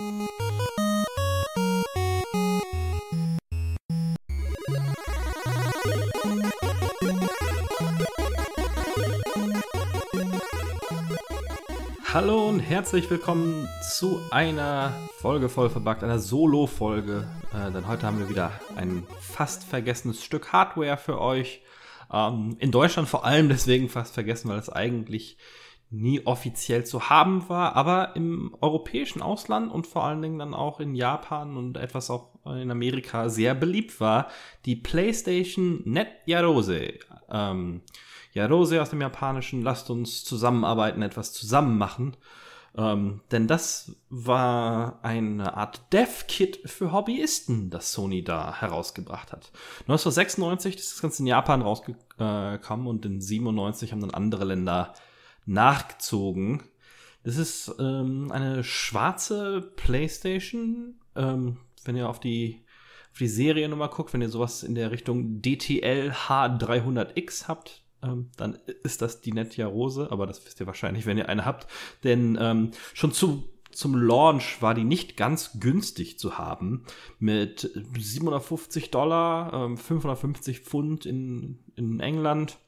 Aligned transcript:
Hallo 0.00 0.28
und 12.48 12.60
herzlich 12.60 13.10
willkommen 13.10 13.68
zu 13.90 14.20
einer 14.30 14.92
Folge 15.16 15.48
voll 15.48 15.68
verbuggt, 15.68 16.04
einer 16.04 16.20
Solo-Folge. 16.20 17.26
Äh, 17.52 17.72
denn 17.72 17.88
heute 17.88 18.06
haben 18.06 18.20
wir 18.20 18.28
wieder 18.28 18.52
ein 18.76 19.04
fast 19.20 19.64
vergessenes 19.64 20.22
Stück 20.22 20.52
Hardware 20.52 20.96
für 20.96 21.20
euch. 21.20 21.60
Ähm, 22.12 22.56
in 22.60 22.70
Deutschland 22.70 23.08
vor 23.08 23.24
allem 23.24 23.48
deswegen 23.48 23.88
fast 23.88 24.14
vergessen, 24.14 24.48
weil 24.48 24.60
es 24.60 24.70
eigentlich 24.70 25.38
nie 25.90 26.26
offiziell 26.26 26.84
zu 26.84 27.08
haben 27.08 27.48
war, 27.48 27.74
aber 27.74 28.14
im 28.14 28.54
europäischen 28.60 29.22
Ausland 29.22 29.72
und 29.72 29.86
vor 29.86 30.04
allen 30.04 30.20
Dingen 30.20 30.38
dann 30.38 30.54
auch 30.54 30.80
in 30.80 30.94
Japan 30.94 31.56
und 31.56 31.76
etwas 31.76 32.10
auch 32.10 32.34
in 32.44 32.70
Amerika 32.70 33.28
sehr 33.28 33.54
beliebt 33.54 34.00
war, 34.00 34.28
die 34.66 34.76
PlayStation 34.76 35.82
Net 35.84 36.08
Yarose. 36.26 36.94
Ähm, 37.30 37.82
Yarose 38.32 38.82
aus 38.82 38.90
dem 38.90 39.00
Japanischen, 39.00 39.62
lasst 39.62 39.88
uns 39.90 40.24
zusammenarbeiten, 40.24 41.02
etwas 41.02 41.32
zusammen 41.32 41.78
machen. 41.78 42.16
Ähm, 42.76 43.22
denn 43.32 43.46
das 43.46 43.96
war 44.10 45.00
eine 45.02 45.56
Art 45.56 45.92
Dev-Kit 45.92 46.60
für 46.66 46.92
Hobbyisten, 46.92 47.70
das 47.70 47.92
Sony 47.92 48.22
da 48.22 48.60
herausgebracht 48.60 49.32
hat. 49.32 49.50
1996 49.88 50.76
ist 50.76 50.92
das 50.92 51.02
Ganze 51.02 51.22
in 51.22 51.26
Japan 51.26 51.62
rausgekommen 51.62 52.86
und 52.86 53.06
in 53.06 53.20
97 53.20 53.90
haben 53.90 54.00
dann 54.00 54.12
andere 54.12 54.44
Länder 54.44 54.92
nachgezogen. 55.48 56.62
Das 57.24 57.36
ist 57.36 57.74
ähm, 57.78 58.30
eine 58.30 58.62
schwarze 58.62 59.72
PlayStation. 59.76 60.94
Ähm, 61.16 61.58
wenn 61.84 61.96
ihr 61.96 62.08
auf 62.08 62.20
die, 62.20 62.64
auf 63.12 63.18
die 63.18 63.28
Seriennummer 63.28 63.88
guckt, 63.88 64.12
wenn 64.12 64.22
ihr 64.22 64.28
sowas 64.28 64.62
in 64.62 64.74
der 64.74 64.90
Richtung 64.90 65.42
DTL 65.42 66.12
H300X 66.12 67.48
habt, 67.48 67.82
ähm, 68.02 68.30
dann 68.36 68.58
ist 68.84 69.02
das 69.02 69.20
die 69.20 69.32
Netja 69.32 69.66
Rose, 69.66 70.08
aber 70.10 70.26
das 70.26 70.44
wisst 70.44 70.60
ihr 70.60 70.66
wahrscheinlich, 70.66 71.06
wenn 71.06 71.18
ihr 71.18 71.28
eine 71.28 71.44
habt. 71.44 71.66
Denn 72.04 72.38
ähm, 72.40 72.70
schon 72.94 73.12
zu, 73.12 73.48
zum 73.72 73.96
Launch 73.96 74.62
war 74.62 74.74
die 74.74 74.84
nicht 74.84 75.16
ganz 75.16 75.58
günstig 75.58 76.18
zu 76.18 76.38
haben. 76.38 76.84
Mit 77.18 77.70
750 77.96 78.90
Dollar, 78.90 79.52
ähm, 79.52 79.76
550 79.76 80.60
Pfund 80.60 81.06
in, 81.06 81.58
in 81.74 82.00
England. 82.00 82.58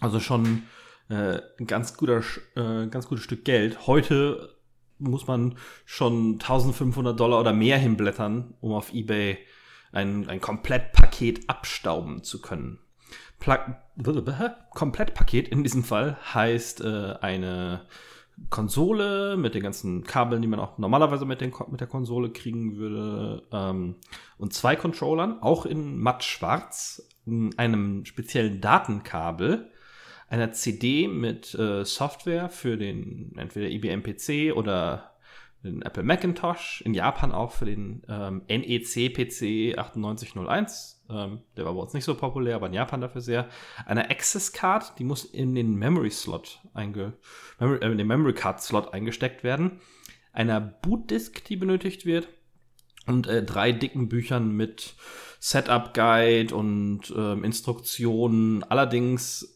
Also 0.00 0.20
schon 0.20 0.62
äh, 1.08 1.40
ein 1.58 1.66
ganz, 1.66 1.96
guter, 1.96 2.22
äh, 2.54 2.86
ganz 2.88 3.08
gutes 3.08 3.24
Stück 3.24 3.44
Geld. 3.44 3.86
Heute 3.86 4.56
muss 4.98 5.26
man 5.26 5.56
schon 5.84 6.34
1500 6.34 7.18
Dollar 7.18 7.40
oder 7.40 7.52
mehr 7.52 7.78
hinblättern, 7.78 8.54
um 8.60 8.72
auf 8.72 8.92
eBay 8.92 9.38
ein, 9.92 10.28
ein 10.28 10.40
Komplettpaket 10.40 11.48
abstauben 11.48 12.22
zu 12.22 12.40
können. 12.40 12.78
Pla 13.38 13.82
Komplettpaket 14.70 15.48
in 15.48 15.62
diesem 15.62 15.84
Fall 15.84 16.18
heißt 16.34 16.82
äh, 16.82 17.14
eine 17.20 17.86
Konsole 18.50 19.36
mit 19.36 19.54
den 19.54 19.62
ganzen 19.62 20.04
Kabeln, 20.04 20.42
die 20.42 20.48
man 20.48 20.60
auch 20.60 20.76
normalerweise 20.76 21.24
mit, 21.24 21.40
den, 21.40 21.52
mit 21.70 21.80
der 21.80 21.86
Konsole 21.86 22.30
kriegen 22.30 22.76
würde, 22.76 23.42
ähm, 23.52 23.96
und 24.36 24.52
zwei 24.52 24.76
Controllern, 24.76 25.40
auch 25.40 25.64
in 25.64 25.98
matt 25.98 26.24
schwarz, 26.24 27.08
einem 27.56 28.04
speziellen 28.04 28.60
Datenkabel, 28.60 29.70
einer 30.28 30.52
CD 30.52 31.08
mit 31.08 31.54
äh, 31.54 31.84
Software 31.84 32.48
für 32.48 32.76
den 32.76 33.32
entweder 33.36 33.68
IBM 33.68 34.02
PC 34.02 34.56
oder 34.56 35.16
den 35.62 35.82
Apple 35.82 36.02
Macintosh, 36.02 36.82
in 36.82 36.94
Japan 36.94 37.32
auch 37.32 37.52
für 37.52 37.64
den 37.64 38.02
ähm, 38.08 38.42
NEC 38.48 39.12
PC 39.12 39.76
9801. 39.76 41.04
Ähm, 41.08 41.40
der 41.56 41.64
war 41.64 41.74
bei 41.74 41.80
uns 41.80 41.92
nicht 41.92 42.04
so 42.04 42.14
populär, 42.14 42.56
aber 42.56 42.66
in 42.66 42.72
Japan 42.72 43.00
dafür 43.00 43.20
sehr. 43.20 43.48
Eine 43.84 44.10
Access 44.10 44.52
Card, 44.52 44.98
die 44.98 45.04
muss 45.04 45.24
in 45.24 45.54
den 45.54 45.74
Memory 45.74 46.10
Slot 46.10 46.60
einge 46.74 47.14
Memory, 47.58 47.78
äh, 47.84 47.96
den 47.96 48.06
Memory 48.06 48.34
Card 48.34 48.62
Slot 48.62 48.92
eingesteckt 48.92 49.44
werden. 49.44 49.80
Einer 50.32 50.60
Boot 50.60 51.10
Disk, 51.10 51.44
die 51.44 51.56
benötigt 51.56 52.06
wird. 52.06 52.28
Und 53.06 53.28
äh, 53.28 53.44
drei 53.44 53.70
dicken 53.70 54.08
Büchern 54.08 54.50
mit 54.50 54.96
Setup 55.38 55.94
Guide 55.94 56.54
und 56.54 57.14
ähm, 57.16 57.44
Instruktionen. 57.44 58.64
Allerdings 58.64 59.55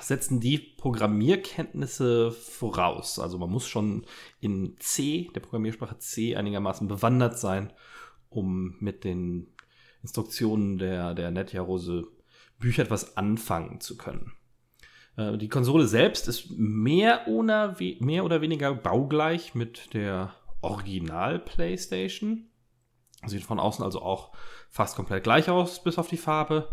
setzen 0.00 0.40
die 0.40 0.58
Programmierkenntnisse 0.58 2.32
voraus. 2.32 3.18
Also 3.18 3.38
man 3.38 3.50
muss 3.50 3.66
schon 3.66 4.06
in 4.40 4.76
C, 4.78 5.30
der 5.34 5.40
Programmiersprache 5.40 5.98
C, 5.98 6.36
einigermaßen 6.36 6.88
bewandert 6.88 7.38
sein, 7.38 7.72
um 8.28 8.76
mit 8.80 9.04
den 9.04 9.54
Instruktionen 10.02 10.78
der, 10.78 11.14
der 11.14 11.30
Netjarose 11.30 12.08
Bücher 12.58 12.82
etwas 12.82 13.16
anfangen 13.16 13.80
zu 13.80 13.96
können. 13.96 14.32
Äh, 15.16 15.38
die 15.38 15.48
Konsole 15.48 15.86
selbst 15.86 16.28
ist 16.28 16.50
mehr 16.50 17.28
oder, 17.28 17.76
mehr 18.00 18.24
oder 18.24 18.40
weniger 18.40 18.74
baugleich 18.74 19.54
mit 19.54 19.94
der 19.94 20.34
Original 20.60 21.38
PlayStation. 21.38 22.48
Sieht 23.26 23.42
von 23.42 23.60
außen 23.60 23.84
also 23.84 24.02
auch 24.02 24.32
fast 24.68 24.96
komplett 24.96 25.24
gleich 25.24 25.48
aus, 25.48 25.82
bis 25.82 25.98
auf 25.98 26.08
die 26.08 26.16
Farbe. 26.16 26.68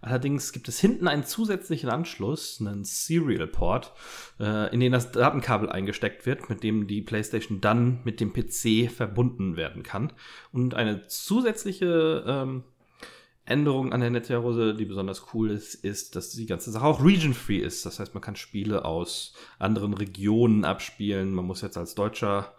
Allerdings 0.00 0.52
gibt 0.52 0.68
es 0.68 0.78
hinten 0.78 1.08
einen 1.08 1.24
zusätzlichen 1.24 1.88
Anschluss, 1.88 2.60
einen 2.60 2.84
Serial 2.84 3.46
Port, 3.46 3.92
äh, 4.38 4.72
in 4.72 4.80
den 4.80 4.92
das 4.92 5.12
Datenkabel 5.12 5.70
eingesteckt 5.70 6.26
wird, 6.26 6.48
mit 6.48 6.62
dem 6.62 6.86
die 6.86 7.02
PlayStation 7.02 7.60
dann 7.60 8.00
mit 8.04 8.20
dem 8.20 8.32
PC 8.32 8.90
verbunden 8.90 9.56
werden 9.56 9.82
kann. 9.82 10.12
Und 10.52 10.74
eine 10.74 11.06
zusätzliche 11.06 12.24
ähm, 12.26 12.64
Änderung 13.46 13.92
an 13.92 14.00
der 14.00 14.10
Netzwerkrose, 14.10 14.74
die 14.74 14.84
besonders 14.84 15.26
cool 15.32 15.50
ist, 15.50 15.74
ist, 15.76 16.16
dass 16.16 16.30
die 16.30 16.46
ganze 16.46 16.72
Sache 16.72 16.84
auch 16.84 17.02
region-free 17.02 17.58
ist. 17.58 17.86
Das 17.86 18.00
heißt, 18.00 18.12
man 18.12 18.20
kann 18.20 18.34
Spiele 18.34 18.84
aus 18.84 19.34
anderen 19.58 19.94
Regionen 19.94 20.64
abspielen. 20.64 21.32
Man 21.32 21.44
muss 21.44 21.62
jetzt 21.62 21.78
als 21.78 21.94
Deutscher, 21.94 22.54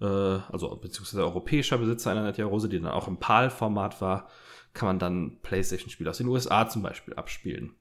äh, 0.00 0.04
also 0.04 0.76
beziehungsweise 0.76 1.24
europäischer 1.24 1.78
Besitzer 1.78 2.10
einer 2.10 2.22
Netzwerkrose, 2.22 2.68
die 2.68 2.78
dann 2.78 2.92
auch 2.92 3.08
im 3.08 3.16
PAL-Format 3.16 4.02
war, 4.02 4.28
kann 4.76 4.86
man 4.86 4.98
dann 4.98 5.38
PlayStation-Spiele 5.42 6.10
aus 6.10 6.18
den 6.18 6.28
USA 6.28 6.68
zum 6.68 6.82
Beispiel 6.82 7.14
abspielen. 7.14 7.74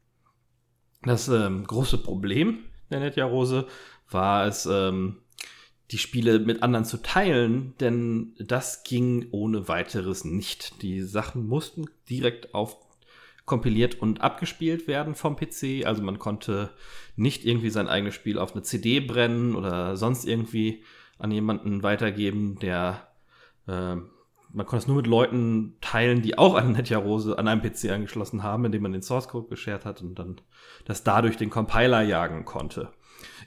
Das 1.04 1.28
ähm, 1.28 1.66
große 1.66 2.00
Problem 2.00 2.64
der 2.90 3.00
Netja 3.00 3.26
Rose 3.26 3.68
war 4.10 4.48
es, 4.48 4.66
ähm, 4.66 5.18
die 5.92 5.98
Spiele 6.00 6.40
mit 6.40 6.64
anderen 6.64 6.86
zu 6.86 6.98
teilen, 6.98 7.76
denn 7.80 8.34
das 8.40 8.84
ging 8.84 9.28
ohne 9.32 9.68
weiteres 9.68 10.26
nicht. 10.26 10.82
Die 10.82 11.02
Sachen 11.02 11.46
mussten 11.48 11.86
direkt 12.10 12.56
auf 12.56 12.78
kompiliert 13.46 14.02
und 14.02 14.22
abgespielt 14.22 14.88
werden 14.88 15.14
vom 15.14 15.36
PC. 15.36 15.86
Also 15.86 16.02
man 16.02 16.18
konnte 16.18 16.72
nicht 17.16 17.46
irgendwie 17.46 17.70
sein 17.70 17.88
eigenes 17.88 18.16
Spiel 18.16 18.40
auf 18.40 18.54
eine 18.54 18.64
CD 18.64 19.00
brennen 19.00 19.56
oder 19.56 19.96
sonst 19.98 20.26
irgendwie 20.26 20.84
an 21.20 21.30
jemanden 21.30 21.84
weitergeben, 21.84 22.58
der 22.58 23.08
äh, 23.68 23.98
man 24.56 24.66
konnte 24.66 24.84
es 24.84 24.88
nur 24.88 24.98
mit 24.98 25.08
Leuten 25.08 25.76
teilen, 25.82 26.22
die 26.22 26.38
auch 26.38 26.56
eine 26.56 26.70
Netja 26.78 26.98
Rose 26.98 27.38
an 27.38 27.48
einem 27.48 27.62
PC 27.62 27.92
angeschlossen 27.92 28.42
haben, 28.42 28.66
indem 28.66 28.84
man 28.84 28.94
den 28.94 29.02
Source 29.02 29.28
Code 29.28 29.50
geshared 29.50 29.86
hat 29.86 30.02
und 30.02 30.18
dann 30.18 30.42
das 30.86 31.04
dadurch 31.04 31.38
den 31.38 31.50
Compiler 31.50 32.02
jagen 32.02 32.46
konnte. 32.46 32.90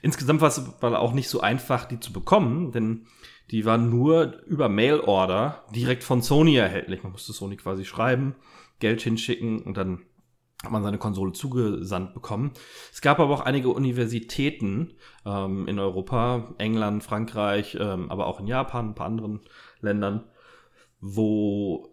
Insgesamt 0.01 0.41
war 0.41 0.47
es 0.47 0.61
auch 0.81 1.13
nicht 1.13 1.29
so 1.29 1.41
einfach, 1.41 1.85
die 1.85 1.99
zu 1.99 2.13
bekommen, 2.13 2.71
denn 2.71 3.07
die 3.51 3.65
waren 3.65 3.89
nur 3.89 4.43
über 4.45 4.69
Mail-Order 4.69 5.65
direkt 5.75 6.03
von 6.03 6.21
Sony 6.21 6.55
erhältlich. 6.55 7.03
Man 7.03 7.11
musste 7.11 7.33
Sony 7.33 7.57
quasi 7.57 7.83
schreiben, 7.83 8.35
Geld 8.79 9.01
hinschicken 9.01 9.61
und 9.63 9.75
dann 9.75 10.03
hat 10.63 10.71
man 10.71 10.83
seine 10.83 10.97
Konsole 10.97 11.31
zugesandt 11.31 12.13
bekommen. 12.13 12.51
Es 12.91 13.01
gab 13.01 13.19
aber 13.19 13.33
auch 13.33 13.41
einige 13.41 13.69
Universitäten 13.69 14.93
ähm, 15.25 15.67
in 15.67 15.79
Europa, 15.79 16.53
England, 16.57 17.03
Frankreich, 17.03 17.77
ähm, 17.79 18.11
aber 18.11 18.27
auch 18.27 18.39
in 18.39 18.47
Japan, 18.47 18.89
ein 18.89 18.95
paar 18.95 19.07
anderen 19.07 19.39
Ländern, 19.79 20.25
wo 21.01 21.91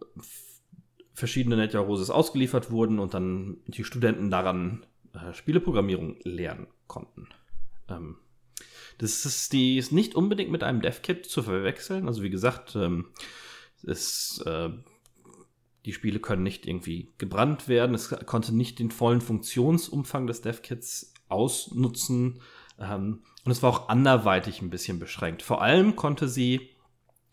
verschiedene 1.15 1.57
Netja 1.57 1.81
Roses 1.81 2.11
ausgeliefert 2.11 2.71
wurden 2.71 2.99
und 2.99 3.15
dann 3.15 3.59
die 3.67 3.85
Studenten 3.85 4.31
daran 4.31 4.85
äh, 5.15 5.33
Spieleprogrammierung 5.33 6.17
lernen 6.25 6.67
konnten. 6.87 7.29
Ähm, 7.89 8.17
das 8.99 9.27
ist, 9.27 9.53
die 9.53 9.79
ist 9.79 9.93
nicht 9.93 10.15
unbedingt 10.15 10.51
mit 10.51 10.63
einem 10.63 10.81
Dev-Kit 10.81 11.27
zu 11.27 11.43
verwechseln. 11.43 12.07
Also 12.07 12.23
wie 12.23 12.31
gesagt, 12.31 12.77
ähm, 12.77 13.07
es, 13.83 14.43
äh, 14.47 14.71
die 15.85 15.93
Spiele 15.93 16.19
können 16.19 16.43
nicht 16.43 16.67
irgendwie 16.67 17.13
gebrannt 17.19 17.69
werden. 17.69 17.95
Es 17.95 18.11
konnte 18.27 18.55
nicht 18.55 18.79
den 18.79 18.91
vollen 18.91 19.21
Funktionsumfang 19.21 20.27
des 20.27 20.41
Dev-Kits 20.41 21.15
ausnutzen. 21.29 22.41
Ähm, 22.79 23.23
und 23.45 23.53
es 23.53 23.63
war 23.63 23.71
auch 23.71 23.89
anderweitig 23.89 24.63
ein 24.63 24.71
bisschen 24.71 24.99
beschränkt. 24.99 25.43
Vor 25.43 25.63
allem 25.63 25.97
konnte 25.97 26.29
sie 26.29 26.71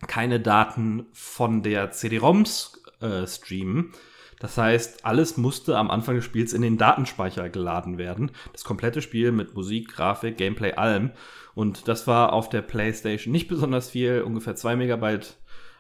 keine 0.08 0.40
Daten 0.40 1.06
von 1.14 1.64
der 1.64 1.92
CD-ROMs 1.92 2.84
äh, 3.02 3.28
streamen. 3.28 3.94
Das 4.40 4.58
heißt, 4.58 5.06
alles 5.06 5.38
musste 5.38 5.78
am 5.78 5.90
Anfang 5.90 6.16
des 6.16 6.26
Spiels 6.26 6.52
in 6.52 6.62
den 6.62 6.78
Datenspeicher 6.78 7.50
geladen 7.50 7.98
werden. 7.98 8.32
Das 8.52 8.66
komplette 8.66 9.02
Spiel 9.02 9.32
mit 9.32 9.56
Musik, 9.56 9.94
Grafik, 9.96 10.38
Gameplay, 10.38 10.74
allem. 10.74 11.12
Und 11.56 11.88
das 11.88 12.08
war 12.08 12.34
auf 12.34 12.50
der 12.50 12.62
PlayStation 12.62 13.32
nicht 13.32 13.48
besonders 13.48 13.92
viel, 13.92 14.22
ungefähr 14.22 14.56
2 14.56 14.76
Megabyte 14.76 15.38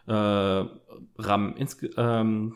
äh, 0.08 0.14
RAM, 0.14 1.56
insge 1.58 1.90
ähm, 1.98 2.56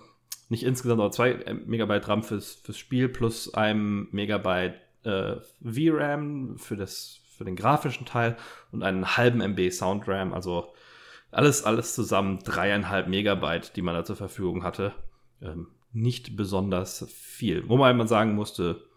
nicht 0.49 0.63
insgesamt, 0.63 1.01
aber 1.01 1.11
2 1.11 1.61
Megabyte 1.65 2.07
RAM 2.07 2.23
fürs, 2.23 2.55
fürs 2.55 2.77
Spiel 2.77 3.09
plus 3.09 3.53
einem 3.53 4.07
Megabyte 4.11 4.75
äh, 5.03 5.35
VRAM 5.61 6.57
für, 6.57 6.77
das, 6.77 7.19
für 7.35 7.43
den 7.43 7.55
grafischen 7.55 8.05
Teil 8.05 8.37
und 8.71 8.83
einen 8.83 9.17
halben 9.17 9.41
MB 9.41 9.71
SoundRAM, 9.71 10.33
also 10.33 10.73
alles, 11.31 11.63
alles 11.63 11.93
zusammen 11.93 12.39
dreieinhalb 12.43 13.07
Megabyte, 13.07 13.75
die 13.75 13.81
man 13.81 13.95
da 13.95 14.05
zur 14.05 14.15
Verfügung 14.15 14.63
hatte. 14.63 14.93
Ähm, 15.41 15.67
nicht 15.91 16.35
besonders 16.35 17.05
viel. 17.11 17.67
Wobei 17.69 17.93
man 17.93 18.07
sagen 18.07 18.35
musste, 18.35 18.87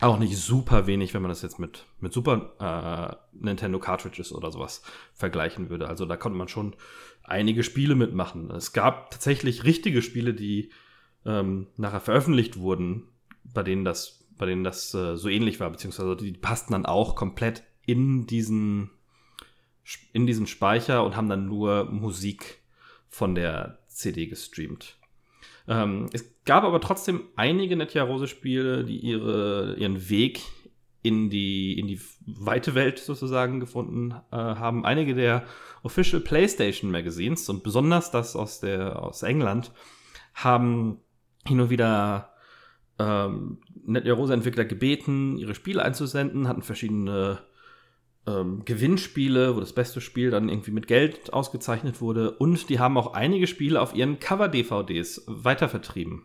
auch 0.00 0.18
nicht 0.18 0.36
super 0.36 0.86
wenig, 0.86 1.14
wenn 1.14 1.22
man 1.22 1.30
das 1.30 1.42
jetzt 1.42 1.58
mit, 1.58 1.86
mit 2.00 2.12
Super 2.12 2.52
äh, 2.60 3.16
Nintendo 3.32 3.78
Cartridges 3.78 4.32
oder 4.32 4.50
sowas 4.50 4.82
vergleichen 5.14 5.70
würde. 5.70 5.88
Also 5.88 6.04
da 6.04 6.16
konnte 6.16 6.36
man 6.36 6.48
schon 6.48 6.76
einige 7.22 7.62
Spiele 7.62 7.94
mitmachen. 7.94 8.50
Es 8.50 8.72
gab 8.72 9.10
tatsächlich 9.10 9.64
richtige 9.64 10.02
Spiele, 10.02 10.34
die 10.34 10.70
ähm, 11.24 11.68
nachher 11.76 12.00
veröffentlicht 12.00 12.58
wurden, 12.58 13.04
bei 13.42 13.62
denen 13.62 13.84
das, 13.84 14.26
bei 14.36 14.44
denen 14.44 14.64
das 14.64 14.92
äh, 14.92 15.16
so 15.16 15.28
ähnlich 15.28 15.60
war, 15.60 15.70
beziehungsweise 15.70 16.14
die 16.16 16.32
passten 16.32 16.72
dann 16.72 16.84
auch 16.84 17.16
komplett 17.16 17.64
in 17.86 18.26
diesen, 18.26 18.90
in 20.12 20.26
diesen 20.26 20.46
Speicher 20.46 21.04
und 21.04 21.16
haben 21.16 21.28
dann 21.28 21.46
nur 21.46 21.84
Musik 21.84 22.58
von 23.08 23.34
der 23.34 23.78
CD 23.88 24.26
gestreamt. 24.26 24.96
Ähm, 25.68 26.08
es 26.12 26.24
gab 26.44 26.64
aber 26.64 26.80
trotzdem 26.80 27.24
einige 27.36 27.76
Netja 27.76 28.02
Rose-Spiele, 28.02 28.84
die 28.84 28.98
ihre, 28.98 29.76
ihren 29.78 30.08
Weg 30.08 30.42
in 31.02 31.30
die, 31.30 31.78
in 31.78 31.86
die 31.86 32.00
weite 32.26 32.74
Welt 32.74 32.98
sozusagen 32.98 33.60
gefunden 33.60 34.12
äh, 34.32 34.36
haben. 34.36 34.84
Einige 34.84 35.14
der 35.14 35.44
Official 35.82 36.20
PlayStation 36.20 36.90
Magazines 36.90 37.48
und 37.48 37.62
besonders 37.62 38.10
das 38.10 38.34
aus, 38.34 38.60
der, 38.60 39.02
aus 39.02 39.22
England 39.22 39.72
haben 40.34 40.98
hin 41.46 41.60
und 41.60 41.70
wieder 41.70 42.32
ähm, 42.98 43.58
Netja 43.84 44.14
Rose-Entwickler 44.14 44.64
gebeten, 44.64 45.38
ihre 45.38 45.54
Spiele 45.54 45.82
einzusenden, 45.82 46.48
hatten 46.48 46.62
verschiedene 46.62 47.38
ähm, 48.26 48.64
Gewinnspiele, 48.64 49.56
wo 49.56 49.60
das 49.60 49.72
beste 49.72 50.00
Spiel 50.00 50.30
dann 50.30 50.48
irgendwie 50.48 50.72
mit 50.72 50.86
Geld 50.86 51.32
ausgezeichnet 51.32 52.00
wurde. 52.00 52.32
Und 52.32 52.68
die 52.68 52.78
haben 52.78 52.98
auch 52.98 53.14
einige 53.14 53.46
Spiele 53.46 53.80
auf 53.80 53.94
ihren 53.94 54.18
Cover-DVDs 54.18 55.24
weitervertrieben. 55.26 56.22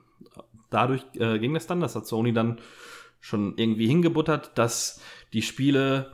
Dadurch 0.70 1.04
äh, 1.16 1.38
ging 1.40 1.56
es 1.56 1.68
dann, 1.68 1.80
das 1.82 1.96
hat 1.96 2.08
Sony 2.08 2.34
dann 2.34 2.60
schon 3.20 3.54
irgendwie 3.58 3.88
hingebuttert, 3.88 4.58
dass 4.58 5.02
die 5.34 5.44
Spiele 5.44 6.14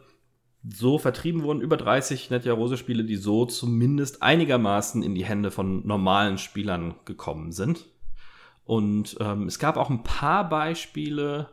so 0.68 0.98
vertrieben 0.98 1.44
wurden, 1.44 1.62
über 1.62 1.78
30 1.78 2.30
Netja 2.30 2.54
Rose 2.54 2.78
Spiele, 2.78 3.06
die 3.06 3.16
so 3.16 3.46
zumindest 3.46 4.22
einigermaßen 4.22 5.04
in 5.04 5.16
die 5.16 5.24
Hände 5.24 5.52
von 5.52 5.86
normalen 5.88 6.38
Spielern 6.38 6.96
gekommen 7.06 7.52
sind. 7.52 7.86
Und 8.66 9.16
ähm, 9.22 9.44
es 9.44 9.60
gab 9.60 9.78
auch 9.78 9.90
ein 9.90 10.04
paar 10.04 10.50
Beispiele, 10.50 11.50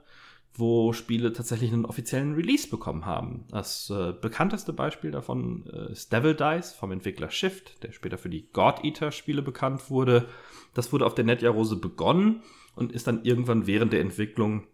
wo 0.56 0.92
Spiele 0.92 1.32
tatsächlich 1.32 1.72
einen 1.72 1.84
offiziellen 1.84 2.34
Release 2.34 2.68
bekommen 2.68 3.06
haben. 3.06 3.44
Das 3.50 3.90
äh, 3.90 4.12
bekannteste 4.12 4.72
Beispiel 4.72 5.10
davon 5.10 5.66
äh, 5.72 5.92
ist 5.92 6.12
Devil 6.12 6.34
Dice 6.34 6.72
vom 6.72 6.92
Entwickler 6.92 7.30
Shift, 7.30 7.82
der 7.82 7.90
später 7.90 8.18
für 8.18 8.28
die 8.28 8.48
God 8.52 8.84
Eater 8.84 9.10
Spiele 9.10 9.42
bekannt 9.42 9.90
wurde. 9.90 10.28
Das 10.72 10.92
wurde 10.92 11.06
auf 11.06 11.14
der 11.14 11.24
Netja 11.24 11.50
Rose 11.50 11.76
begonnen 11.76 12.42
und 12.76 12.92
ist 12.92 13.06
dann 13.08 13.24
irgendwann 13.24 13.66
während 13.66 13.92
der 13.92 14.00
Entwicklung 14.00 14.66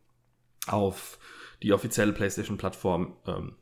auf 0.67 1.19
die 1.63 1.73
offizielle 1.73 2.13
PlayStation-Plattform 2.13 3.17
ähm, 3.27 3.57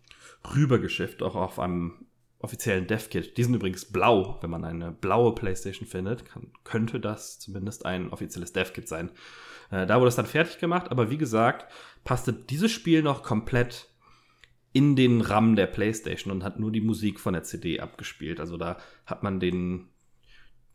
rübergeschifft, 0.55 1.23
auch 1.23 1.37
auf 1.37 1.59
einem 1.61 2.06
offiziellen 2.41 2.87
Dev-Kit. 2.87 3.37
Die 3.37 3.44
sind 3.44 3.55
übrigens 3.55 3.85
blau. 3.85 4.38
Wenn 4.41 4.50
man 4.50 4.64
eine 4.64 4.93
blaue 4.93 5.35
PlayStation 5.35 5.87
findet, 5.87 6.25
kann, 6.25 6.53
könnte 6.64 7.00
das 7.00 7.38
zumindest 7.38 7.87
ein 7.87 8.11
offizielles 8.11 8.53
Dev-Kit 8.53 8.88
sein. 8.88 9.11
Äh, 9.70 9.87
da 9.87 9.99
wurde 9.99 10.09
es 10.09 10.17
dann 10.17 10.26
fertig 10.26 10.59
gemacht, 10.59 10.91
aber 10.91 11.11
wie 11.11 11.19
gesagt, 11.19 11.70
passte 12.05 12.32
dieses 12.32 12.70
Spiel 12.70 13.03
noch 13.03 13.23
komplett 13.23 13.88
in 14.73 14.97
den 14.97 15.20
RAM 15.20 15.56
der 15.56 15.67
PlayStation 15.67 16.32
und 16.32 16.44
hat 16.44 16.61
nur 16.61 16.70
die 16.70 16.81
Musik 16.81 17.20
von 17.20 17.32
der 17.32 17.43
CD 17.43 17.81
abgespielt. 17.81 18.41
Also 18.41 18.56
da 18.56 18.76
hat 19.06 19.23
man 19.23 19.41
den 19.41 19.88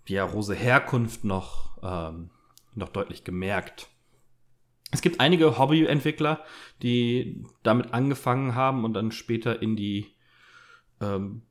die 0.08 0.18
Rose 0.18 0.54
Herkunft 0.54 1.24
noch, 1.24 1.78
ähm, 1.82 2.30
noch 2.76 2.90
deutlich 2.90 3.24
gemerkt. 3.24 3.88
Es 4.92 5.02
gibt 5.02 5.20
einige 5.20 5.58
Hobbyentwickler, 5.58 6.44
die 6.82 7.46
damit 7.64 7.94
angefangen 7.94 8.54
haben 8.54 8.84
und 8.84 8.94
dann 8.94 9.12
später 9.12 9.62
in 9.62 9.76
die 9.76 10.14
ähm, 11.02 11.44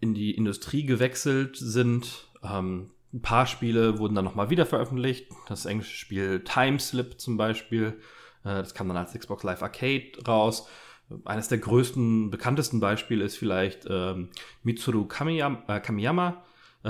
in 0.00 0.14
die 0.14 0.32
Industrie 0.32 0.84
gewechselt 0.84 1.56
sind. 1.56 2.32
Ähm, 2.42 2.90
ein 3.12 3.22
paar 3.22 3.46
Spiele 3.46 3.98
wurden 3.98 4.14
dann 4.14 4.24
nochmal 4.24 4.50
wieder 4.50 4.66
veröffentlicht. 4.66 5.30
Das 5.46 5.66
englische 5.66 5.96
Spiel 5.96 6.44
Timeslip 6.44 7.20
zum 7.20 7.36
Beispiel. 7.36 7.98
Äh, 8.44 8.62
das 8.62 8.74
kam 8.74 8.88
dann 8.88 8.96
als 8.96 9.12
Xbox 9.12 9.42
Live 9.42 9.62
Arcade 9.62 10.12
raus. 10.26 10.68
Eines 11.24 11.48
der 11.48 11.58
größten, 11.58 12.30
bekanntesten 12.30 12.80
Beispiele 12.80 13.24
ist 13.24 13.36
vielleicht 13.36 13.86
ähm, 13.88 14.30
Mitsuru 14.62 15.06
Kamiyama. 15.06 15.62
Äh, 15.68 15.80
Kamiyama. 15.80 16.42
Äh, 16.84 16.88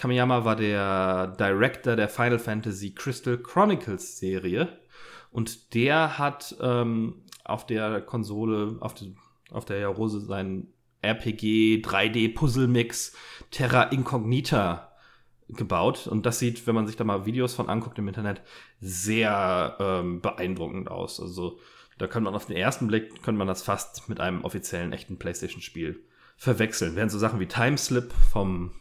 Kamiyama 0.00 0.44
war 0.44 0.56
der 0.56 1.28
Director 1.38 1.96
der 1.96 2.08
Final 2.08 2.38
Fantasy 2.38 2.94
Crystal 2.94 3.36
Chronicles 3.36 4.18
Serie. 4.18 4.78
Und 5.30 5.74
der 5.74 6.18
hat 6.18 6.56
ähm, 6.60 7.22
auf 7.44 7.66
der 7.66 8.00
Konsole, 8.00 8.76
auf, 8.80 8.94
die, 8.94 9.16
auf 9.50 9.66
der 9.66 9.86
Rose 9.88 10.20
seinen 10.20 10.72
RPG 11.02 11.82
3D 11.84 12.34
Puzzle 12.34 12.68
Mix 12.68 13.14
Terra 13.50 13.84
Incognita 13.84 14.91
gebaut. 15.56 16.06
Und 16.06 16.26
das 16.26 16.38
sieht, 16.38 16.66
wenn 16.66 16.74
man 16.74 16.86
sich 16.86 16.96
da 16.96 17.04
mal 17.04 17.26
Videos 17.26 17.54
von 17.54 17.68
anguckt 17.68 17.98
im 17.98 18.08
Internet, 18.08 18.42
sehr 18.80 19.76
ähm, 19.80 20.20
beeindruckend 20.20 20.90
aus. 20.90 21.20
Also 21.20 21.58
da 21.98 22.06
kann 22.06 22.22
man 22.22 22.34
auf 22.34 22.46
den 22.46 22.56
ersten 22.56 22.86
Blick, 22.86 23.22
könnte 23.22 23.38
man 23.38 23.46
das 23.46 23.62
fast 23.62 24.08
mit 24.08 24.20
einem 24.20 24.44
offiziellen 24.44 24.92
echten 24.92 25.18
PlayStation-Spiel 25.18 26.02
verwechseln. 26.36 26.96
Während 26.96 27.12
so 27.12 27.18
Sachen 27.18 27.38
wie 27.38 27.46
Timeslip 27.46 28.12
vom, 28.32 28.72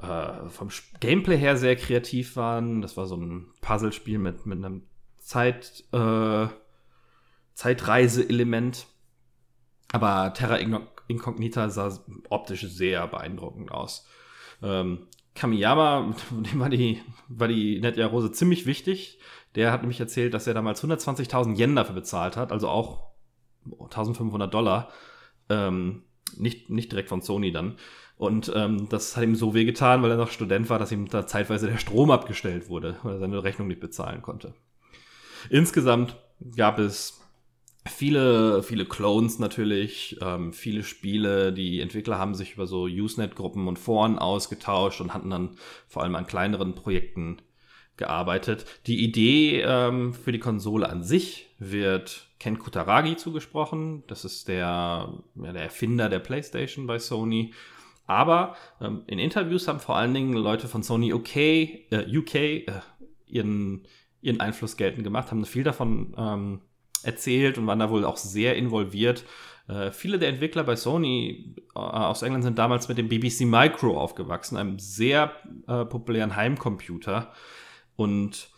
äh, 0.00 0.48
vom 0.48 0.68
Gameplay 1.00 1.36
her 1.36 1.56
sehr 1.56 1.76
kreativ 1.76 2.36
waren. 2.36 2.82
Das 2.82 2.96
war 2.96 3.06
so 3.06 3.16
ein 3.16 3.48
Puzzlespiel 3.60 4.18
mit, 4.18 4.46
mit 4.46 4.58
einem 4.58 4.82
Zeit, 5.18 5.84
äh, 5.92 6.46
Zeitreise-Element. 7.54 8.86
Aber 9.92 10.34
Terra 10.34 10.58
Incognita 11.08 11.70
sah 11.70 11.98
optisch 12.28 12.62
sehr 12.68 13.06
beeindruckend 13.06 13.70
aus. 13.70 14.06
Ähm, 14.62 15.06
Kamiyama, 15.34 16.14
dem 16.30 16.60
war 16.60 16.68
die, 16.68 17.02
war 17.28 17.48
die 17.48 17.80
Netja 17.80 18.06
Rose 18.06 18.32
ziemlich 18.32 18.66
wichtig. 18.66 19.18
Der 19.54 19.72
hat 19.72 19.82
nämlich 19.82 20.00
erzählt, 20.00 20.34
dass 20.34 20.46
er 20.46 20.54
damals 20.54 20.82
120.000 20.82 21.56
Yen 21.58 21.76
dafür 21.76 21.94
bezahlt 21.94 22.36
hat, 22.36 22.50
also 22.50 22.68
auch 22.68 23.10
1500 23.66 24.52
Dollar. 24.52 24.90
Ähm, 25.48 26.02
nicht, 26.36 26.70
nicht 26.70 26.90
direkt 26.90 27.08
von 27.08 27.22
Sony 27.22 27.52
dann. 27.52 27.76
Und 28.16 28.52
ähm, 28.54 28.88
das 28.88 29.16
hat 29.16 29.24
ihm 29.24 29.34
so 29.34 29.54
wehgetan, 29.54 30.02
weil 30.02 30.10
er 30.10 30.16
noch 30.16 30.30
Student 30.30 30.70
war, 30.70 30.78
dass 30.78 30.92
ihm 30.92 31.08
da 31.08 31.26
zeitweise 31.26 31.66
der 31.66 31.78
Strom 31.78 32.10
abgestellt 32.10 32.68
wurde, 32.68 32.96
weil 33.02 33.14
er 33.14 33.18
seine 33.18 33.42
Rechnung 33.42 33.68
nicht 33.68 33.80
bezahlen 33.80 34.22
konnte. 34.22 34.54
Insgesamt 35.50 36.16
gab 36.56 36.78
es 36.78 37.23
viele, 37.86 38.62
viele 38.62 38.84
Clones 38.86 39.38
natürlich, 39.38 40.16
ähm, 40.22 40.52
viele 40.52 40.82
Spiele. 40.82 41.52
Die 41.52 41.80
Entwickler 41.80 42.18
haben 42.18 42.34
sich 42.34 42.54
über 42.54 42.66
so 42.66 42.84
Usenet-Gruppen 42.84 43.68
und 43.68 43.78
Foren 43.78 44.18
ausgetauscht 44.18 45.00
und 45.00 45.12
hatten 45.12 45.30
dann 45.30 45.56
vor 45.86 46.02
allem 46.02 46.14
an 46.14 46.26
kleineren 46.26 46.74
Projekten 46.74 47.38
gearbeitet. 47.96 48.66
Die 48.86 49.04
Idee 49.04 49.60
ähm, 49.60 50.14
für 50.14 50.32
die 50.32 50.38
Konsole 50.38 50.88
an 50.88 51.02
sich 51.02 51.48
wird 51.58 52.28
Ken 52.40 52.58
Kutaragi 52.58 53.16
zugesprochen. 53.16 54.02
Das 54.06 54.24
ist 54.24 54.48
der, 54.48 55.12
ja, 55.36 55.52
der 55.52 55.62
Erfinder 55.62 56.08
der 56.08 56.18
PlayStation 56.18 56.86
bei 56.86 56.98
Sony. 56.98 57.52
Aber 58.06 58.56
ähm, 58.80 59.02
in 59.06 59.18
Interviews 59.18 59.68
haben 59.68 59.80
vor 59.80 59.96
allen 59.96 60.12
Dingen 60.12 60.34
Leute 60.34 60.68
von 60.68 60.82
Sony 60.82 61.12
UK, 61.12 61.36
äh, 61.36 61.78
UK 62.06 62.34
äh, 62.34 62.64
ihren, 63.26 63.86
ihren 64.20 64.40
Einfluss 64.40 64.76
geltend 64.76 65.04
gemacht, 65.04 65.30
haben 65.30 65.44
viel 65.44 65.64
davon 65.64 66.14
ähm, 66.18 66.60
erzählt 67.04 67.58
und 67.58 67.66
waren 67.66 67.78
da 67.78 67.90
wohl 67.90 68.04
auch 68.04 68.16
sehr 68.16 68.56
involviert. 68.56 69.24
Äh, 69.68 69.92
viele 69.92 70.18
der 70.18 70.28
Entwickler 70.28 70.64
bei 70.64 70.76
Sony 70.76 71.54
äh, 71.74 71.78
aus 71.78 72.22
England 72.22 72.44
sind 72.44 72.58
damals 72.58 72.88
mit 72.88 72.98
dem 72.98 73.08
BBC 73.08 73.42
Micro 73.42 73.98
aufgewachsen, 73.98 74.56
einem 74.56 74.78
sehr 74.78 75.32
äh, 75.66 75.84
populären 75.84 76.36
Heimcomputer. 76.36 77.32
Und 77.96 78.48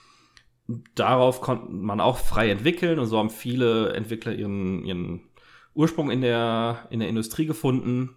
darauf 0.94 1.40
konnte 1.40 1.72
man 1.72 2.00
auch 2.00 2.18
frei 2.18 2.50
entwickeln 2.50 2.98
und 2.98 3.06
so 3.06 3.18
haben 3.18 3.30
viele 3.30 3.92
Entwickler 3.92 4.32
ihren, 4.32 4.84
ihren 4.84 5.28
Ursprung 5.74 6.10
in 6.10 6.22
der, 6.22 6.86
in 6.90 7.00
der 7.00 7.08
Industrie 7.08 7.46
gefunden 7.46 8.16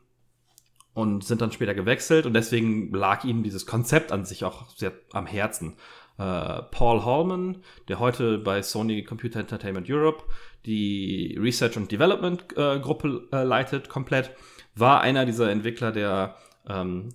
und 0.94 1.24
sind 1.24 1.42
dann 1.42 1.52
später 1.52 1.76
gewechselt 1.76 2.26
und 2.26 2.34
deswegen 2.34 2.92
lag 2.92 3.24
ihnen 3.24 3.44
dieses 3.44 3.66
Konzept 3.66 4.12
an 4.12 4.26
sich 4.26 4.44
auch 4.44 4.70
sehr 4.76 4.94
am 5.12 5.28
Herzen. 5.28 5.76
Äh, 6.20 6.62
Paul 6.72 7.04
Hallman, 7.04 7.64
der 7.88 8.00
heute 8.00 8.38
bei 8.38 8.62
Sony 8.62 9.04
Computer 9.04 9.40
Entertainment 9.40 9.90
Europe 9.90 10.24
die 10.66 11.38
Research 11.40 11.78
und 11.78 11.92
Development 11.92 12.44
äh, 12.58 12.80
Gruppe 12.80 13.28
äh, 13.32 13.44
leitet, 13.44 13.90
komplett, 13.90 14.32
war 14.76 15.02
einer 15.02 15.26
dieser 15.26 15.50
Entwickler, 15.50 15.92
der 15.92 16.36
ähm, 16.68 17.10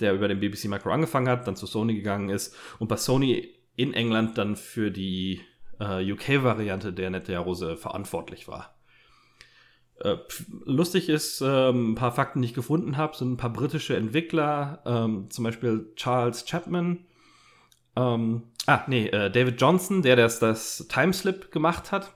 der 0.00 0.12
über 0.12 0.28
den 0.28 0.40
BBC 0.40 0.66
Micro 0.66 0.90
angefangen 0.90 1.28
hat, 1.28 1.46
dann 1.46 1.56
zu 1.56 1.66
Sony 1.66 1.94
gegangen 1.94 2.28
ist 2.28 2.54
und 2.78 2.88
bei 2.88 2.96
Sony 2.96 3.54
in 3.76 3.94
England 3.94 4.36
dann 4.36 4.56
für 4.56 4.90
die 4.90 5.40
äh, 5.80 6.12
UK-Variante 6.12 6.92
der 6.92 7.10
Nette 7.10 7.36
Rose 7.38 7.76
verantwortlich 7.76 8.48
war. 8.48 8.74
Äh, 10.00 10.16
lustig 10.64 11.08
ist, 11.08 11.40
ähm, 11.40 11.92
ein 11.92 11.94
paar 11.94 12.12
Fakten, 12.12 12.42
die 12.42 12.48
ich 12.48 12.54
gefunden 12.54 12.96
habe, 12.96 13.16
sind 13.16 13.32
ein 13.32 13.36
paar 13.36 13.52
britische 13.52 13.96
Entwickler, 13.96 14.82
ähm, 14.84 15.30
zum 15.30 15.44
Beispiel 15.44 15.92
Charles 15.96 16.44
Chapman. 16.44 17.06
Ähm, 17.96 18.42
ah, 18.66 18.82
nee, 18.86 19.06
äh, 19.08 19.30
David 19.30 19.60
Johnson, 19.60 20.02
der 20.02 20.16
das, 20.16 20.38
das 20.38 20.86
Timeslip 20.88 21.50
gemacht 21.50 21.92
hat. 21.92 22.14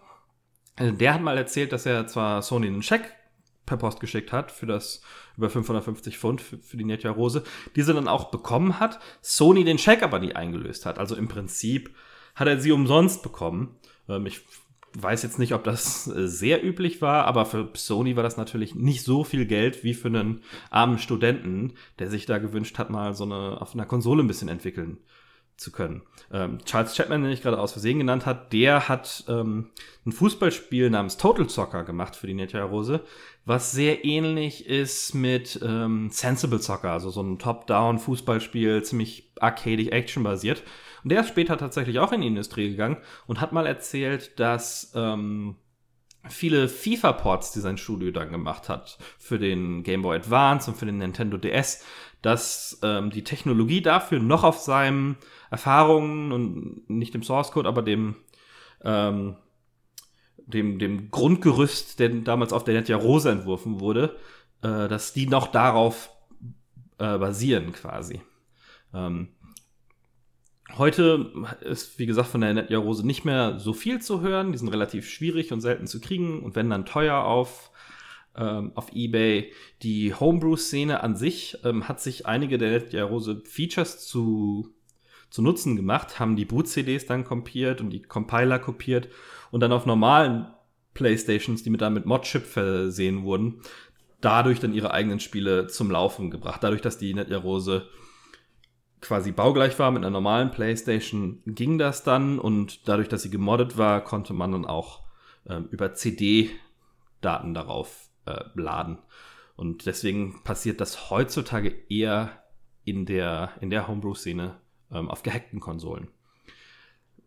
Äh, 0.76 0.92
der 0.92 1.14
hat 1.14 1.22
mal 1.22 1.36
erzählt, 1.36 1.72
dass 1.72 1.86
er 1.86 2.06
zwar 2.06 2.42
Sony 2.42 2.66
einen 2.66 2.82
Scheck 2.82 3.14
per 3.66 3.78
Post 3.78 4.00
geschickt 4.00 4.32
hat 4.32 4.52
für 4.52 4.66
das 4.66 5.00
über 5.36 5.48
550 5.48 6.18
Pfund 6.18 6.40
für, 6.40 6.58
für 6.58 6.76
die 6.76 6.84
Netja 6.84 7.10
Rose, 7.10 7.44
diese 7.76 7.94
dann 7.94 8.08
auch 8.08 8.30
bekommen 8.30 8.80
hat, 8.80 9.00
Sony 9.22 9.64
den 9.64 9.78
Scheck 9.78 10.02
aber 10.02 10.18
nie 10.18 10.34
eingelöst 10.34 10.86
hat. 10.86 10.98
Also 10.98 11.16
im 11.16 11.28
Prinzip 11.28 11.94
hat 12.34 12.48
er 12.48 12.60
sie 12.60 12.72
umsonst 12.72 13.22
bekommen. 13.22 13.76
Ähm, 14.08 14.26
ich 14.26 14.42
weiß 14.92 15.22
jetzt 15.22 15.38
nicht, 15.38 15.54
ob 15.54 15.64
das 15.64 16.08
äh, 16.08 16.26
sehr 16.26 16.64
üblich 16.64 17.00
war, 17.00 17.24
aber 17.24 17.46
für 17.46 17.70
Sony 17.74 18.16
war 18.16 18.24
das 18.24 18.36
natürlich 18.36 18.74
nicht 18.74 19.04
so 19.04 19.24
viel 19.24 19.46
Geld 19.46 19.82
wie 19.84 19.94
für 19.94 20.08
einen 20.08 20.42
armen 20.68 20.98
Studenten, 20.98 21.74
der 22.00 22.10
sich 22.10 22.26
da 22.26 22.38
gewünscht 22.38 22.76
hat, 22.76 22.90
mal 22.90 23.14
so 23.14 23.24
eine 23.24 23.62
auf 23.62 23.72
einer 23.72 23.86
Konsole 23.86 24.22
ein 24.22 24.26
bisschen 24.26 24.48
entwickeln 24.48 24.98
zu 25.60 25.70
können. 25.70 26.02
Ähm, 26.32 26.58
Charles 26.64 26.94
Chapman, 26.94 27.22
den 27.22 27.32
ich 27.32 27.42
gerade 27.42 27.58
aus 27.58 27.72
Versehen 27.72 27.98
genannt 27.98 28.24
hat, 28.24 28.52
der 28.52 28.88
hat 28.88 29.24
ähm, 29.28 29.70
ein 30.06 30.12
Fußballspiel 30.12 30.88
namens 30.88 31.18
Total 31.18 31.48
Soccer 31.48 31.84
gemacht 31.84 32.16
für 32.16 32.26
die 32.26 32.34
Netja 32.34 32.64
Rose, 32.64 33.00
was 33.44 33.72
sehr 33.72 34.04
ähnlich 34.04 34.66
ist 34.66 35.14
mit 35.14 35.60
ähm, 35.62 36.08
Sensible 36.10 36.60
Soccer, 36.60 36.92
also 36.92 37.10
so 37.10 37.22
ein 37.22 37.38
Top-Down-Fußballspiel, 37.38 38.82
ziemlich 38.82 39.32
arcadig, 39.38 39.92
action-basiert. 39.92 40.62
Und 41.04 41.12
der 41.12 41.20
ist 41.20 41.28
später 41.28 41.58
tatsächlich 41.58 41.98
auch 41.98 42.12
in 42.12 42.22
die 42.22 42.28
Industrie 42.28 42.70
gegangen 42.70 42.98
und 43.26 43.40
hat 43.40 43.52
mal 43.52 43.66
erzählt, 43.66 44.38
dass 44.40 44.92
ähm, 44.94 45.56
viele 46.28 46.68
FIFA-Ports, 46.68 47.52
die 47.52 47.60
sein 47.60 47.78
Studio 47.78 48.10
dann 48.10 48.30
gemacht 48.30 48.68
hat, 48.68 48.98
für 49.18 49.38
den 49.38 49.82
Game 49.82 50.02
Boy 50.02 50.16
Advance 50.16 50.70
und 50.70 50.76
für 50.76 50.86
den 50.86 50.98
Nintendo 50.98 51.38
DS, 51.38 51.84
dass 52.22 52.78
ähm, 52.82 53.10
die 53.10 53.24
Technologie 53.24 53.80
dafür 53.82 54.20
noch 54.20 54.44
auf 54.44 54.58
seinem 54.58 55.16
Erfahrungen 55.50 56.32
und 56.32 56.90
nicht 56.90 57.14
dem 57.14 57.22
Source 57.22 57.52
Code, 57.52 57.68
aber 57.68 57.82
dem, 57.82 58.16
ähm, 58.84 59.36
dem, 60.38 60.78
dem 60.78 61.10
Grundgerüst, 61.10 61.98
der 61.98 62.10
damals 62.10 62.52
auf 62.52 62.64
der 62.64 62.74
Netja 62.74 62.96
Rose 62.96 63.30
entworfen 63.30 63.80
wurde, 63.80 64.16
äh, 64.62 64.88
dass 64.88 65.12
die 65.12 65.26
noch 65.26 65.48
darauf 65.48 66.10
äh, 66.98 67.18
basieren 67.18 67.72
quasi. 67.72 68.20
Ähm, 68.92 69.28
Heute 70.76 71.30
ist, 71.62 71.98
wie 71.98 72.06
gesagt, 72.06 72.28
von 72.28 72.40
der 72.40 72.54
Netja 72.54 72.78
Rose 72.78 73.04
nicht 73.04 73.24
mehr 73.24 73.58
so 73.58 73.72
viel 73.72 74.00
zu 74.00 74.20
hören. 74.20 74.52
Die 74.52 74.58
sind 74.58 74.68
relativ 74.68 75.08
schwierig 75.08 75.52
und 75.52 75.60
selten 75.60 75.86
zu 75.86 76.00
kriegen 76.00 76.42
und 76.42 76.54
wenn 76.54 76.70
dann 76.70 76.86
teuer 76.86 77.24
auf, 77.24 77.70
ähm, 78.36 78.72
auf 78.74 78.92
Ebay. 78.92 79.52
Die 79.82 80.14
Homebrew-Szene 80.14 81.02
an 81.02 81.16
sich 81.16 81.58
ähm, 81.64 81.88
hat 81.88 82.00
sich 82.00 82.26
einige 82.26 82.58
der 82.58 83.04
Rose 83.04 83.42
Features 83.44 84.06
zu, 84.06 84.68
zu 85.30 85.42
Nutzen 85.42 85.76
gemacht, 85.76 86.18
haben 86.18 86.36
die 86.36 86.44
Boot-CDs 86.44 87.06
dann 87.06 87.24
kopiert 87.24 87.80
und 87.80 87.90
die 87.90 88.02
Compiler 88.02 88.58
kopiert 88.58 89.08
und 89.50 89.60
dann 89.60 89.72
auf 89.72 89.86
normalen 89.86 90.46
Playstations, 90.94 91.62
die 91.62 91.70
mit 91.70 91.80
damit 91.80 92.06
Mod-Chip 92.06 92.44
versehen 92.44 93.22
wurden, 93.22 93.60
dadurch 94.20 94.60
dann 94.60 94.74
ihre 94.74 94.92
eigenen 94.92 95.20
Spiele 95.20 95.66
zum 95.66 95.90
Laufen 95.90 96.30
gebracht. 96.30 96.62
Dadurch, 96.62 96.82
dass 96.82 96.98
die 96.98 97.14
Netja 97.14 97.38
Rose 97.38 97.88
quasi 99.00 99.32
baugleich 99.32 99.78
war 99.78 99.90
mit 99.90 100.02
einer 100.02 100.10
normalen 100.10 100.50
PlayStation, 100.50 101.42
ging 101.46 101.78
das 101.78 102.02
dann 102.02 102.38
und 102.38 102.86
dadurch, 102.88 103.08
dass 103.08 103.22
sie 103.22 103.30
gemoddet 103.30 103.78
war, 103.78 104.04
konnte 104.04 104.34
man 104.34 104.52
dann 104.52 104.66
auch 104.66 105.00
ähm, 105.48 105.68
über 105.70 105.94
CD-Daten 105.94 107.54
darauf 107.54 108.09
äh, 108.26 108.44
laden. 108.54 108.98
Und 109.56 109.86
deswegen 109.86 110.42
passiert 110.42 110.80
das 110.80 111.10
heutzutage 111.10 111.74
eher 111.88 112.44
in 112.84 113.06
der, 113.06 113.50
in 113.60 113.70
der 113.70 113.88
Homebrew-Szene 113.88 114.58
ähm, 114.90 115.10
auf 115.10 115.22
gehackten 115.22 115.60
Konsolen. 115.60 116.08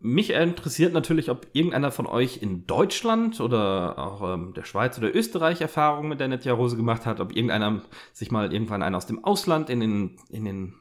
Mich 0.00 0.30
interessiert 0.30 0.92
natürlich, 0.92 1.30
ob 1.30 1.46
irgendeiner 1.52 1.90
von 1.90 2.06
euch 2.06 2.42
in 2.42 2.66
Deutschland 2.66 3.40
oder 3.40 3.98
auch 3.98 4.34
ähm, 4.34 4.52
der 4.52 4.64
Schweiz 4.64 4.98
oder 4.98 5.14
Österreich 5.14 5.62
Erfahrungen 5.62 6.10
mit 6.10 6.20
der 6.20 6.28
Netja 6.28 6.52
Rose 6.52 6.76
gemacht 6.76 7.06
hat, 7.06 7.20
ob 7.20 7.34
irgendeiner 7.34 7.82
sich 8.12 8.30
mal 8.30 8.52
irgendwann 8.52 8.82
einen 8.82 8.96
aus 8.96 9.06
dem 9.06 9.24
Ausland 9.24 9.70
in 9.70 9.80
den, 9.80 10.16
in 10.28 10.44
den 10.44 10.74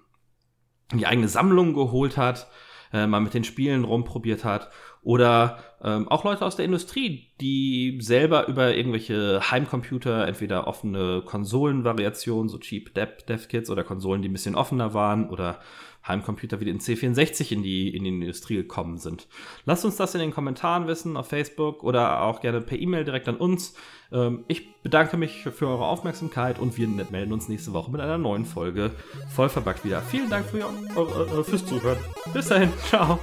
die 0.92 1.08
eigene 1.08 1.28
Sammlung 1.28 1.74
geholt 1.74 2.18
hat, 2.18 2.48
äh, 2.94 3.08
mal 3.08 3.20
mit 3.20 3.34
den 3.34 3.44
Spielen 3.44 3.84
rumprobiert 3.84 4.46
hat. 4.46 4.70
Oder 5.02 5.58
ähm, 5.84 6.08
auch 6.08 6.24
Leute 6.24 6.46
aus 6.46 6.56
der 6.56 6.66
Industrie, 6.66 7.28
die 7.42 7.98
selber 8.00 8.48
über 8.48 8.74
irgendwelche 8.74 9.42
Heimcomputer, 9.52 10.26
entweder 10.28 10.68
offene 10.68 11.24
Konsolenvariationen, 11.26 12.48
so 12.48 12.58
Cheap 12.58 12.94
Dev, 12.94 13.24
Dev 13.28 13.48
Kits 13.50 13.70
oder 13.70 13.84
Konsolen, 13.84 14.22
die 14.22 14.30
ein 14.30 14.34
bisschen 14.34 14.56
offener 14.56 14.94
waren 14.94 15.30
oder 15.30 15.60
Heimcomputer 16.08 16.60
wie 16.60 16.66
den 16.66 16.80
C64 16.80 17.52
in 17.52 17.64
die, 17.64 17.96
in 17.96 18.04
die 18.04 18.10
Industrie 18.10 18.56
gekommen 18.56 18.98
sind. 18.98 19.28
Lasst 19.66 19.86
uns 19.86 19.96
das 19.96 20.14
in 20.16 20.22
den 20.22 20.32
Kommentaren 20.32 20.88
wissen, 20.88 21.18
auf 21.18 21.28
Facebook 21.28 21.84
oder 21.84 22.22
auch 22.22 22.42
gerne 22.42 22.62
per 22.62 22.78
E-Mail 22.78 23.06
direkt 23.06 23.28
an 23.28 23.38
uns. 23.38 23.76
Ähm, 24.12 24.44
ich 24.48 24.82
bedanke 24.82 25.18
mich 25.18 25.44
für 25.44 25.68
eure 25.68 25.86
Aufmerksamkeit 25.86 26.60
und 26.60 26.78
wir 26.78 26.88
melden 26.88 27.34
uns 27.34 27.48
nächste 27.50 27.74
Woche 27.74 27.92
mit 27.92 28.02
einer 28.02 28.18
neuen 28.18 28.46
Folge 28.46 28.92
voll 29.34 29.50
verbuggt 29.50 29.86
wieder. 29.86 30.02
Vielen 30.02 30.30
Dank 30.30 30.46
für, 30.46 30.60
äh, 30.60 31.44
fürs 31.44 31.66
Zuhören. 31.66 31.98
Bis 32.34 32.48
dahin, 32.48 32.72
ciao. 32.90 33.20